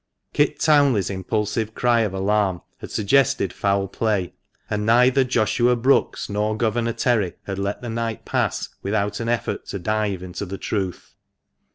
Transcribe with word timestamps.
Kit 0.33 0.59
Townley's 0.59 1.11
impulsive 1.11 1.75
cry 1.75 1.99
of 1.99 2.11
alarm 2.11 2.63
had 2.79 2.89
suggested 2.89 3.53
foul 3.53 3.87
play, 3.87 4.33
and 4.67 4.83
neither 4.83 5.23
Joshua 5.23 5.75
Brookes 5.75 6.27
nor 6.27 6.57
Governor 6.57 6.93
Terry 6.93 7.33
had 7.43 7.59
let 7.59 7.83
the 7.83 7.89
night 7.91 8.25
pass 8.25 8.69
without 8.81 9.19
an 9.19 9.29
effort 9.29 9.67
to 9.67 9.77
dive 9.77 10.23
into 10.23 10.47
the 10.47 10.57
truth. 10.57 11.13